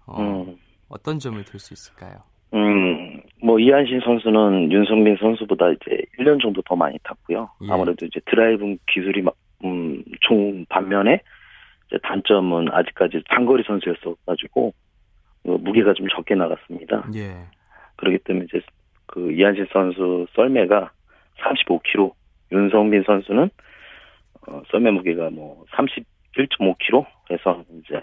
어, 0.07 0.21
음. 0.21 0.57
어떤 0.89 1.19
점을 1.19 1.43
들 1.45 1.59
수 1.59 1.73
있을까요? 1.75 2.23
음, 2.53 3.21
뭐 3.43 3.59
이한신 3.61 4.01
선수는 4.05 4.73
윤성빈 4.73 5.17
선수보다 5.21 5.71
이제 5.71 6.03
1년 6.19 6.41
정도 6.43 6.61
더 6.63 6.75
많이 6.75 6.99
탔고요. 7.05 7.49
예. 7.63 7.73
아무래도 7.73 8.07
이제 8.07 8.21
드라이브 8.27 8.77
기술이 8.93 9.23
막, 9.23 9.35
음, 9.65 10.03
좋은 10.23 10.67
반면에 10.69 11.21
이제 11.89 11.99
단점은 12.03 12.69
아직까지 12.73 13.23
장거리 13.35 13.63
선수였어 13.67 14.15
가지고 14.27 14.73
어, 15.55 15.59
무게가 15.59 15.95
좀 15.95 16.07
적게 16.09 16.35
나갔습니다. 16.35 17.09
예. 17.15 17.47
그렇기 17.97 18.19
때문에 18.25 18.47
이제 18.47 18.61
그 19.07 19.33
이한신 19.33 19.67
선수 19.73 20.27
썰매가 20.35 20.91
35kg, 21.39 22.13
윤성빈 22.53 23.05
선수는 23.07 23.51
어, 24.49 24.63
썰매 24.71 24.91
무게가 24.91 25.31
뭐 25.31 25.65
31.5kg 25.73 27.07
해서 27.31 27.65
이제 27.79 28.01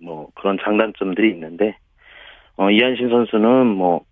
뭐 0.00 0.28
그런 0.34 0.58
장단점들이 0.62 1.30
있는데 1.30 1.76
어, 2.56 2.70
이한신 2.70 3.08
선수는 3.08 3.66
뭐 3.66 4.04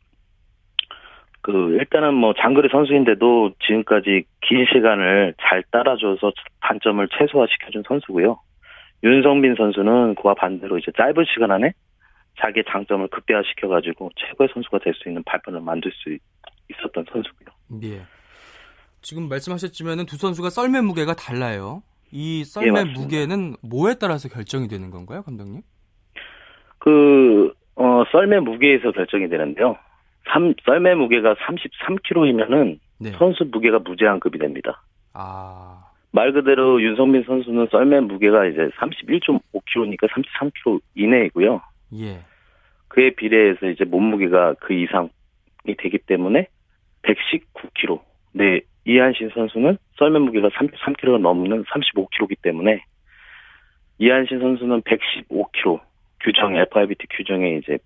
그 1.42 1.76
일단은 1.78 2.14
뭐 2.14 2.34
장거리 2.34 2.68
선수인데도 2.70 3.52
지금까지 3.66 4.24
긴 4.42 4.66
시간을 4.72 5.34
잘 5.40 5.62
따라줘서 5.70 6.32
단점을 6.60 7.06
최소화시켜준 7.16 7.84
선수고요. 7.88 8.38
윤성빈 9.02 9.54
선수는 9.56 10.16
그와 10.16 10.34
반대로 10.34 10.76
이제 10.76 10.92
짧은 10.96 11.24
시간 11.32 11.50
안에 11.50 11.72
자기의 12.40 12.64
장점을 12.68 13.06
극대화시켜 13.08 13.68
가지고 13.68 14.10
최고의 14.16 14.48
선수가 14.54 14.78
될 14.80 14.94
수 14.94 15.08
있는 15.08 15.22
발판을 15.24 15.60
만들 15.60 15.90
수 15.92 16.12
있- 16.12 16.20
있었던 16.70 17.04
선수고요. 17.10 17.48
예. 17.84 18.02
지금 19.02 19.28
말씀하셨지만은 19.28 20.06
두 20.06 20.16
선수가 20.16 20.50
썰매 20.50 20.80
무게가 20.82 21.14
달라요. 21.14 21.82
이 22.12 22.40
예, 22.40 22.44
썰매 22.44 22.70
맞습니다. 22.70 23.00
무게는 23.00 23.56
뭐에 23.62 23.94
따라서 24.00 24.28
결정이 24.28 24.68
되는 24.68 24.90
건가요, 24.90 25.22
감독님? 25.22 25.62
그, 26.78 27.52
어, 27.76 28.02
썰매 28.10 28.40
무게에서 28.40 28.92
결정이 28.92 29.28
되는데요. 29.28 29.76
삼, 30.32 30.54
썰매 30.64 30.94
무게가 30.94 31.34
33kg이면은 31.34 32.78
네. 32.98 33.10
선수 33.12 33.44
무게가 33.50 33.78
무제한급이 33.80 34.38
됩니다. 34.38 34.82
아, 35.14 35.84
말 36.12 36.32
그대로 36.32 36.80
윤성민 36.82 37.24
선수는 37.24 37.68
썰매 37.70 38.00
무게가 38.00 38.46
이제 38.46 38.68
31.5kg니까 38.78 40.08
33kg 40.10 40.80
이내이고요. 40.94 41.60
예. 41.94 42.20
그에 42.88 43.10
비례해서 43.10 43.66
이제 43.66 43.84
몸무게가 43.84 44.54
그 44.60 44.74
이상이 44.74 45.10
되기 45.78 45.98
때문에 45.98 46.48
119kg. 47.02 48.00
네, 48.32 48.60
이한신 48.84 49.30
선수는 49.34 49.78
썰매 49.98 50.18
무게가 50.18 50.48
33kg가 50.48 51.20
넘는 51.20 51.64
35kg이기 51.64 52.36
때문에 52.42 52.82
이한신 53.98 54.40
선수는 54.40 54.82
115kg 54.82 55.80
규정 56.20 56.56
FIBT 56.56 57.06
규정에 57.10 57.56
이제 57.56 57.78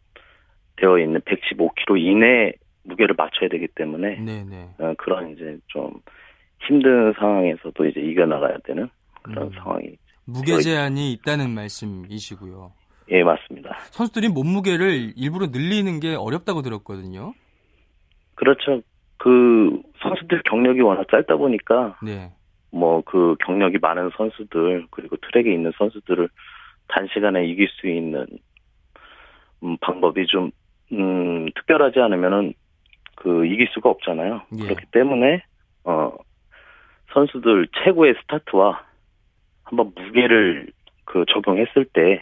되어 0.77 0.99
있는 0.99 1.21
115kg 1.21 1.99
이내 2.01 2.53
무게를 2.85 3.15
맞춰야 3.17 3.49
되기 3.49 3.67
때문에 3.69 4.21
네, 4.21 4.45
네. 4.45 4.69
어, 4.79 4.95
그런 4.99 5.31
이제 5.31 5.59
좀 5.69 5.93
힘든 6.61 7.13
상황에서도 7.19 7.87
이제 7.87 8.01
이겨나가야 8.01 8.59
되는 8.65 8.89
그런 9.23 9.49
음. 9.49 9.53
상황이 9.55 9.97
무게 10.27 10.59
제한이 10.59 11.13
있다는 11.13 11.51
말씀이시고요. 11.51 12.73
예 13.11 13.23
맞습니다. 13.23 13.77
선수들이 13.91 14.29
몸무게를 14.29 15.13
일부러 15.17 15.47
늘리는 15.47 16.01
게 16.01 16.15
어렵다고 16.15 16.63
들었거든요. 16.63 17.35
그렇죠. 18.35 18.83
그 19.19 19.81
선수들 20.03 20.43
경력이 20.45 20.81
워낙 20.81 21.07
짧다 21.11 21.37
보니까 21.37 21.99
네. 22.03 22.33
뭐 22.71 23.03
그 23.05 23.37
경력이 23.45 23.79
많은 23.79 24.11
선수들 24.17 24.87
그리고 24.91 25.17
트랙에 25.17 25.53
있는 25.53 25.73
선수들을 25.79 26.29
단시간에 26.89 27.47
이길 27.47 27.69
수 27.69 27.89
있는 27.89 28.27
음, 29.63 29.77
방법이 29.79 30.27
좀 30.27 30.51
음, 30.93 31.47
특별하지 31.55 32.01
않으면은 32.01 32.55
그 33.17 33.47
이길 33.47 33.69
수가 33.73 33.89
없잖아요. 33.91 34.43
예. 34.59 34.65
그렇기 34.65 34.87
때문에 34.91 35.43
어 35.85 36.13
선수들 37.13 37.69
최고의 37.85 38.15
스타트와 38.23 38.83
한번 39.63 39.93
무게를 39.95 40.73
그 41.05 41.25
적용했을 41.33 41.85
때 41.93 42.21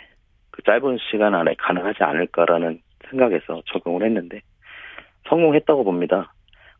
그 0.52 0.62
짧은 0.62 0.98
시간 1.10 1.34
안에 1.34 1.54
가능하지 1.58 2.02
않을까라는 2.04 2.80
생각에서 3.10 3.62
적용을 3.66 4.04
했는데 4.06 4.40
성공했다고 5.28 5.84
봅니다. 5.84 6.32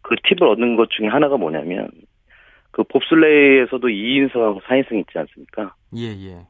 그 0.03 0.15
팁을 0.25 0.49
얻는 0.51 0.77
것 0.77 0.89
중에 0.91 1.09
하나가 1.09 1.37
뭐냐면 1.37 1.91
그 2.71 2.85
봅슬레이에서도 2.85 3.87
2인승하고 3.87 4.63
4인승 4.63 5.01
있지 5.01 5.19
않습니까? 5.19 5.75
예, 5.97 6.07
예. 6.07 6.47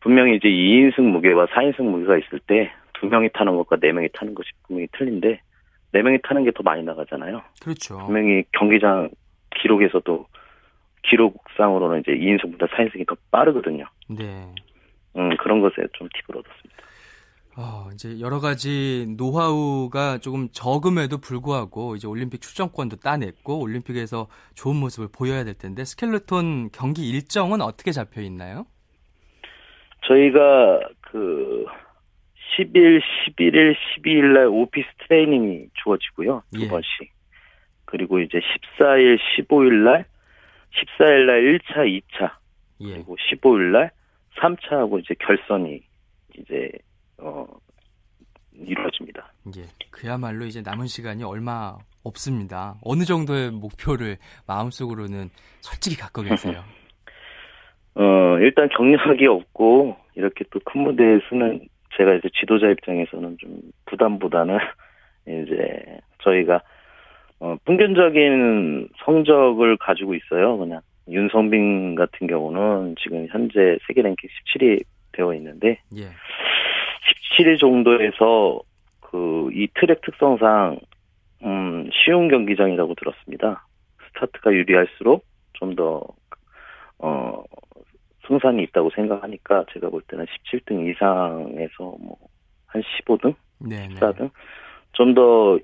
분명히 0.00 0.36
이제 0.36 0.48
2인승 0.48 1.02
무게와 1.02 1.46
4인승 1.46 1.82
무게가 1.82 2.18
있을 2.18 2.38
때 2.46 2.70
두 3.02 3.08
명이 3.08 3.30
타는 3.34 3.56
것과 3.56 3.76
네 3.80 3.90
명이 3.92 4.08
타는 4.12 4.32
것이 4.34 4.48
분명히 4.62 4.86
틀린데 4.92 5.40
네 5.90 6.02
명이 6.02 6.18
타는 6.22 6.44
게 6.44 6.52
더 6.52 6.62
많이 6.62 6.84
나가잖아요. 6.84 7.42
그렇죠. 7.60 7.98
분명히 7.98 8.44
경기장 8.52 9.10
기록에서도 9.60 10.26
기록상으로는 11.02 12.00
이제 12.00 12.12
2인승보다 12.12 12.68
4인승이 12.68 13.06
더 13.08 13.16
빠르거든요. 13.32 13.84
네. 14.08 14.54
음, 15.16 15.36
그런 15.36 15.60
것에 15.60 15.76
좀 15.92 16.08
팁을 16.08 16.38
얻었습니다. 16.38 16.82
어, 17.54 17.90
이제 17.92 18.18
여러 18.20 18.40
가지 18.40 19.06
노하우가 19.18 20.18
조금 20.18 20.48
적음에도 20.52 21.18
불구하고 21.18 21.96
이제 21.96 22.06
올림픽 22.06 22.40
출전권도 22.40 22.96
따냈고 22.96 23.60
올림픽에서 23.60 24.28
좋은 24.54 24.76
모습을 24.76 25.08
보여야 25.12 25.44
될 25.44 25.54
텐데 25.54 25.84
스켈레톤 25.84 26.70
경기 26.72 27.10
일정은 27.10 27.60
어떻게 27.60 27.92
잡혀 27.92 28.22
있나요? 28.22 28.64
저희가 30.06 30.80
그 31.02 31.66
10일, 32.56 33.00
11일, 33.00 33.74
12일 33.74 34.32
날 34.32 34.46
오피스 34.46 34.86
트레이닝이 35.06 35.68
주어지고요. 35.82 36.42
두 36.52 36.62
예. 36.62 36.68
번씩. 36.68 37.12
그리고 37.84 38.18
이제 38.18 38.40
14일, 38.40 39.18
15일 39.36 39.84
날 39.84 40.06
14일 40.72 41.26
날 41.26 41.42
1차, 41.42 41.76
2차, 41.86 42.32
예. 42.80 42.92
그리고 42.94 43.16
15일 43.16 43.72
날 43.72 43.90
3차하고 44.40 45.00
이제 45.00 45.14
결선이 45.20 45.80
이제 46.38 46.70
어 47.18 47.46
이루어집니다. 48.54 49.32
예. 49.56 49.62
그야말로 49.90 50.44
이제 50.44 50.62
남은 50.62 50.86
시간이 50.86 51.24
얼마 51.24 51.76
없습니다. 52.04 52.74
어느 52.82 53.04
정도의 53.04 53.50
목표를 53.50 54.16
마음속으로는 54.46 55.30
솔직히 55.60 55.96
갖고 55.96 56.22
계세요. 56.22 56.62
어 57.94 58.38
일단 58.40 58.68
경력이 58.70 59.26
없고 59.26 59.96
이렇게 60.14 60.44
또 60.50 60.58
큰 60.64 60.82
무대에 60.82 61.18
서는 61.28 61.60
제가 61.96 62.14
이제 62.14 62.28
지도자 62.38 62.68
입장에서는 62.68 63.36
좀 63.38 63.60
부담보다는 63.86 64.58
이제 65.28 66.00
저희가 66.22 66.62
어 67.40 67.56
평균적인 67.64 68.88
성적을 69.04 69.76
가지고 69.78 70.14
있어요. 70.14 70.56
그냥 70.58 70.80
윤성빈 71.08 71.94
같은 71.94 72.26
경우는 72.26 72.96
지금 73.02 73.26
현재 73.30 73.78
세계 73.86 74.02
랭킹 74.02 74.28
17위 74.56 74.84
되어 75.12 75.34
있는데 75.34 75.78
예. 75.96 76.04
17위 77.38 77.58
정도에서 77.60 78.60
그 79.00 79.50
이 79.52 79.68
트랙 79.74 80.00
특성상 80.02 80.78
음 81.44 81.90
쉬운 81.92 82.28
경기장이라고 82.28 82.94
들었습니다. 82.94 83.66
스타트가 84.14 84.52
유리할수록 84.52 85.24
좀 85.54 85.74
더 85.76 86.02
어 86.98 87.42
승산이 88.28 88.62
있다고 88.64 88.90
생각하니까 88.94 89.64
제가 89.72 89.90
볼 89.90 90.02
때는 90.02 90.24
17등 90.26 90.88
이상에서 90.90 91.96
뭐 91.98 92.16
한 92.72 92.82
15등, 92.82 93.34
네, 93.58 93.86
네. 93.88 93.94
14등 93.94 94.30
좀 94.92 95.14
더 95.14 95.58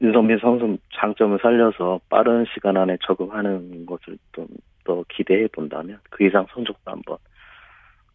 윤, 0.00 0.08
윤성민 0.08 0.38
선수 0.40 0.78
장점을 0.94 1.38
살려서 1.42 2.00
빠른 2.08 2.44
시간 2.54 2.76
안에 2.76 2.96
적응하는 3.06 3.86
것을 3.86 4.18
좀 4.32 4.46
더 4.84 5.04
기대해 5.10 5.46
본다면 5.48 6.00
그 6.08 6.24
이상 6.24 6.46
성적도 6.54 6.90
한번 6.90 7.18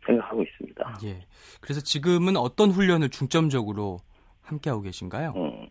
생각하고 0.08 0.42
있습니다. 0.42 0.98
예. 1.06 1.20
그래서 1.62 1.82
지금은 1.82 2.36
어떤 2.36 2.72
훈련을 2.72 3.10
중점적으로 3.10 4.00
함께 4.42 4.72
하고 4.72 4.82
계신가요? 4.82 5.34
음, 5.36 5.68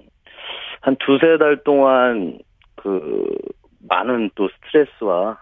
한 0.81 0.97
두세 1.01 1.39
달 1.39 1.61
동안 1.65 2.39
그 2.77 3.35
많은 3.81 4.31
또 4.37 4.49
스트레스와 4.49 5.39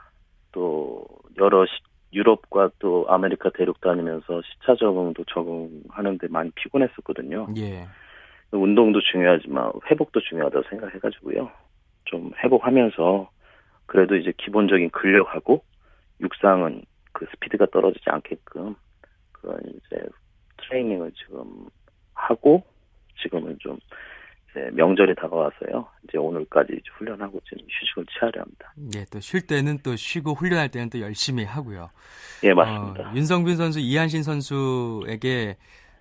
또 0.52 1.04
여러 1.38 1.66
시- 1.66 1.72
유럽과 2.14 2.70
또 2.78 3.04
아메리카 3.10 3.50
대륙 3.50 3.82
다니면서 3.82 4.40
시차 4.40 4.74
적응도 4.76 5.22
적응하는데 5.24 6.26
많이 6.28 6.50
피곤했었거든요. 6.52 7.48
예. 7.58 7.86
운동도 8.52 9.00
중요하지만 9.00 9.72
회복도 9.90 10.20
중요하다고 10.20 10.68
생각해가지고요. 10.68 11.50
좀 12.04 12.32
회복하면서 12.42 13.30
그래도 13.86 14.16
이제 14.16 14.32
기본적인 14.38 14.90
근력하고 14.90 15.62
육상은 16.20 16.82
그 17.12 17.26
스피드가 17.30 17.66
떨어지지 17.72 18.04
않게끔 18.06 18.74
그런 19.32 19.60
이제 19.64 20.02
트레이닝을 20.58 21.12
지금 21.12 21.66
하고 22.14 22.62
지금은 23.22 23.56
좀 23.60 23.78
이제 24.50 24.68
명절이 24.72 25.14
다가와서요. 25.14 25.86
이제 26.04 26.18
오늘까지 26.18 26.80
훈련하고 26.98 27.40
지금 27.48 27.64
휴식을 27.68 28.06
취하려 28.06 28.42
합니다. 28.42 28.74
예, 28.96 29.04
또쉴 29.04 29.46
때는 29.46 29.78
또 29.82 29.96
쉬고 29.96 30.34
훈련할 30.34 30.70
때는 30.70 30.90
또 30.90 31.00
열심히 31.00 31.44
하고요. 31.44 31.88
예, 32.44 32.52
맞습니다. 32.52 33.10
어, 33.10 33.14
윤성빈 33.14 33.56
선수, 33.56 33.80
이한신 33.80 34.22
선수에게 34.22 35.56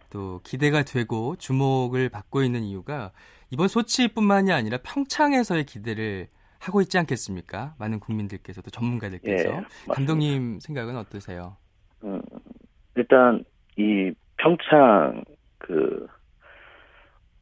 또 0.09 0.41
기대가 0.43 0.83
되고 0.83 1.35
주목을 1.35 2.09
받고 2.09 2.43
있는 2.43 2.63
이유가 2.63 3.11
이번 3.51 3.67
소치뿐만이 3.67 4.51
아니라 4.51 4.77
평창에서의 4.83 5.65
기대를 5.65 6.27
하고 6.59 6.81
있지 6.81 6.97
않겠습니까? 6.97 7.75
많은 7.79 7.99
국민들께서도 7.99 8.69
전문가들께서 8.69 9.49
예, 9.49 9.63
감독님 9.93 10.59
생각은 10.59 10.97
어떠세요? 10.97 11.55
음, 12.03 12.21
일단 12.95 13.43
이 13.77 14.11
평창 14.37 15.23
그 15.57 16.07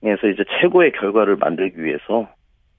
에서 0.04 0.28
이제 0.28 0.44
최고의 0.62 0.92
결과를 0.92 1.38
만들기 1.38 1.84
위해서 1.84 2.30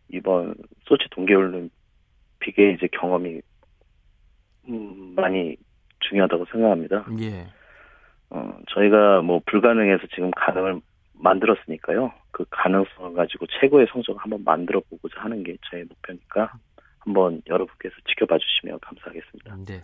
이번 0.09 0.55
소치 0.83 1.05
동계올림픽의 1.11 2.74
이제 2.77 2.88
경험이 2.92 3.40
음, 4.68 5.14
많이 5.16 5.57
중요하다고 6.01 6.46
생각합니다. 6.53 7.07
예. 7.20 7.48
어, 8.31 8.59
저희가 8.75 9.23
뭐 9.23 9.41
불가능해서 9.47 10.07
지금 10.14 10.31
가능을 10.33 10.81
만들었으니까요. 11.14 12.12
그 12.31 12.45
가능성을 12.51 13.14
가지고 13.14 13.47
최고의 13.61 13.87
성적을 13.93 14.21
한번 14.21 14.45
만들어 14.45 14.81
보고자 14.88 15.21
하는 15.21 15.43
게 15.43 15.57
저의 15.71 15.85
목표니까 15.85 16.53
한번 17.01 17.43
여러분께서 17.49 17.95
지켜봐 18.09 18.37
주시면 18.38 18.79
감사하겠습니다. 18.81 19.57
네. 19.67 19.83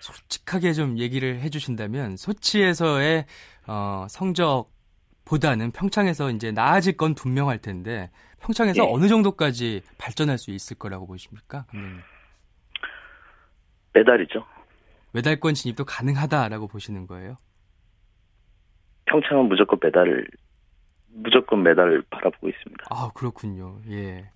솔직하게 0.00 0.72
좀 0.74 0.98
얘기를 0.98 1.40
해 1.40 1.48
주신다면 1.48 2.16
소치에서의 2.16 3.24
어, 3.66 4.06
성적보다는 4.08 5.72
평창에서 5.72 6.30
이제 6.30 6.52
나아질 6.52 6.96
건 6.96 7.14
분명할 7.14 7.58
텐데 7.58 8.10
평창에서 8.40 8.84
예. 8.84 8.88
어느 8.88 9.08
정도까지 9.08 9.82
발전할 9.98 10.38
수 10.38 10.50
있을 10.50 10.78
거라고 10.78 11.06
보십니까? 11.06 11.64
감독님? 11.70 12.00
메달이죠. 13.94 14.44
메달권 15.12 15.54
진입도 15.54 15.86
가능하다라고 15.86 16.68
보시는 16.68 17.06
거예요? 17.06 17.36
평창은 19.06 19.48
무조건 19.48 19.78
메달을 19.82 20.26
무조건 21.08 21.62
메달을 21.62 22.02
바라보고 22.10 22.48
있습니다. 22.48 22.84
아, 22.90 23.10
그렇군요. 23.14 23.78
예. 23.90 24.26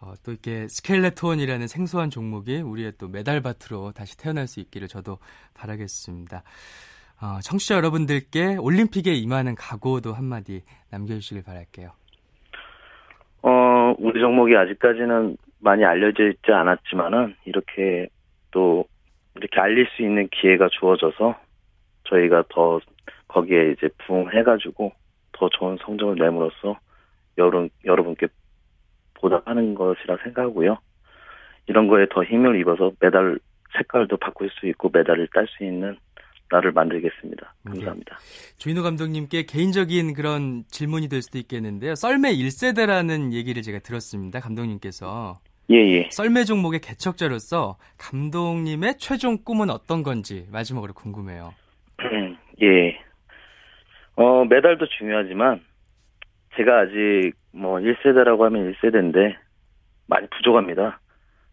어, 0.00 0.14
또 0.24 0.32
이렇게 0.32 0.66
스켈레톤이라는 0.68 1.66
생소한 1.68 2.10
종목이 2.10 2.60
우리의 2.60 2.92
또 2.98 3.08
메달밭으로 3.08 3.92
다시 3.92 4.18
태어날 4.18 4.46
수 4.46 4.60
있기를 4.60 4.88
저도 4.88 5.18
바라겠습니다. 5.54 6.42
어, 7.22 7.38
청취자 7.40 7.76
여러분들께 7.76 8.56
올림픽에 8.56 9.12
임하는 9.12 9.54
각오도 9.54 10.12
한마디 10.12 10.62
남겨주시길 10.90 11.44
바랄게요. 11.44 11.92
어, 13.42 13.94
우리 13.98 14.20
종목이 14.20 14.56
아직까지는 14.56 15.36
많이 15.60 15.84
알려져 15.84 16.28
있지 16.28 16.50
않았지만은 16.50 17.36
이렇게 17.44 18.08
또 18.50 18.84
이렇게 19.36 19.60
알릴 19.60 19.86
수 19.96 20.02
있는 20.02 20.28
기회가 20.28 20.68
주어져서 20.68 21.36
저희가 22.04 22.44
더 22.50 22.80
거기에 23.32 23.72
이제 23.72 23.88
부응해가지고 24.06 24.92
더 25.32 25.48
좋은 25.48 25.78
성적을 25.84 26.16
내므로써 26.16 26.78
여러분 27.38 27.70
여러분께 27.84 28.28
보답하는 29.14 29.74
것이라 29.74 30.18
생각하고요. 30.22 30.78
이런 31.66 31.88
거에 31.88 32.06
더 32.10 32.22
힘을 32.22 32.60
입어서 32.60 32.92
메달 33.00 33.38
색깔도 33.76 34.18
바꿀 34.18 34.50
수 34.50 34.66
있고 34.66 34.90
메달을 34.92 35.28
딸 35.32 35.46
수 35.48 35.64
있는 35.64 35.96
나를 36.50 36.72
만들겠습니다. 36.72 37.54
감사합니다. 37.64 38.18
조인호 38.58 38.82
감독님께 38.82 39.44
개인적인 39.44 40.12
그런 40.12 40.64
질문이 40.68 41.08
될 41.08 41.22
수도 41.22 41.38
있겠는데요. 41.38 41.94
썰매 41.94 42.34
1세대라는 42.34 43.32
얘기를 43.32 43.62
제가 43.62 43.78
들었습니다. 43.78 44.40
감독님께서. 44.40 45.40
예, 45.70 45.76
예. 45.76 46.08
썰매 46.10 46.44
종목의 46.44 46.80
개척자로서 46.80 47.78
감독님의 47.96 48.98
최종 48.98 49.38
꿈은 49.42 49.70
어떤 49.70 50.02
건지 50.02 50.46
마지막으로 50.52 50.92
궁금해요. 50.92 51.54
예. 52.62 53.01
어, 54.16 54.44
메달도 54.44 54.86
중요하지만 54.98 55.60
제가 56.56 56.80
아직 56.80 57.32
뭐 57.52 57.78
1세대라고 57.78 58.40
하면 58.40 58.72
1세대인데 58.72 59.34
많이 60.06 60.26
부족합니다. 60.28 61.00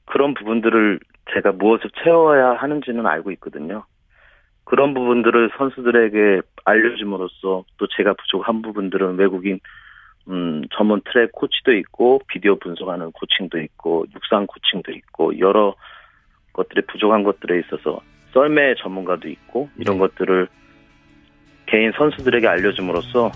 그런 0.05 0.33
부분들을 0.33 0.99
제가 1.33 1.51
무엇을 1.53 1.89
채워야 2.03 2.53
하는지는 2.53 3.05
알고 3.05 3.31
있거든요. 3.31 3.85
그런 4.65 4.93
부분들을 4.93 5.51
선수들에게 5.57 6.41
알려줌으로써 6.65 7.63
또 7.77 7.87
제가 7.97 8.13
부족한 8.13 8.61
부분들은 8.61 9.15
외국인 9.17 9.59
음, 10.27 10.61
전문 10.75 11.01
트랙 11.05 11.31
코치도 11.31 11.73
있고 11.77 12.21
비디오 12.27 12.57
분석하는 12.59 13.11
코칭도 13.11 13.59
있고 13.61 14.05
육상 14.13 14.45
코칭도 14.45 14.91
있고 14.91 15.39
여러 15.39 15.75
것들이 16.53 16.81
부족한 16.87 17.23
것들에 17.23 17.59
있어서 17.61 18.01
썰매 18.33 18.75
전문가도 18.75 19.27
있고 19.27 19.69
이런 19.77 19.95
네. 19.95 20.01
것들을 20.01 20.47
개인 21.69 21.91
선수들에게 21.97 22.47
알려줌으로써 22.47 23.31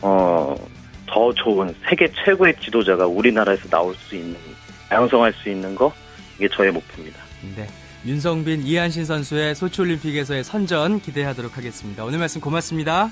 어, 0.00 0.54
더 1.06 1.32
좋은 1.34 1.74
세계 1.88 2.08
최고의 2.24 2.54
지도자가 2.60 3.06
우리나라에서 3.06 3.68
나올 3.68 3.94
수 3.94 4.16
있는 4.16 4.36
양성할 4.90 5.32
수 5.32 5.48
있는 5.48 5.74
거 5.74 5.92
이게 6.36 6.48
저의 6.48 6.70
목표입니다. 6.72 7.18
네. 7.56 7.66
윤성빈, 8.04 8.62
이한신 8.66 9.04
선수의 9.04 9.54
소치올림픽에서의 9.54 10.42
선전 10.42 11.00
기대하도록 11.00 11.56
하겠습니다. 11.56 12.04
오늘 12.04 12.18
말씀 12.18 12.40
고맙습니다. 12.40 13.10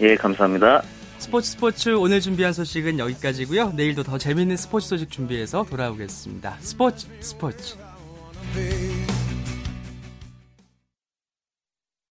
예, 0.00 0.16
감사합니다. 0.16 0.82
스포츠 1.18 1.52
스포츠 1.52 1.90
오늘 1.90 2.20
준비한 2.20 2.52
소식은 2.52 2.98
여기까지고요. 2.98 3.74
내일도 3.76 4.02
더 4.02 4.18
재밌는 4.18 4.56
스포츠 4.56 4.88
소식 4.88 5.10
준비해서 5.10 5.64
돌아오겠습니다. 5.70 6.56
스포츠 6.58 7.06
스포츠. 7.20 7.76